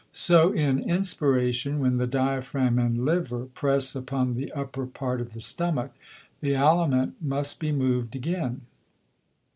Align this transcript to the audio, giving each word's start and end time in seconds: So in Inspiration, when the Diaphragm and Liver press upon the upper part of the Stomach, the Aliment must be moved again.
So 0.13 0.51
in 0.51 0.79
Inspiration, 0.79 1.77
when 1.79 1.97
the 1.97 2.07
Diaphragm 2.07 2.79
and 2.79 3.05
Liver 3.05 3.45
press 3.45 3.95
upon 3.95 4.33
the 4.33 4.51
upper 4.51 4.87
part 4.87 5.21
of 5.21 5.33
the 5.33 5.39
Stomach, 5.41 5.91
the 6.39 6.55
Aliment 6.55 7.17
must 7.21 7.59
be 7.59 7.71
moved 7.71 8.15
again. 8.15 8.61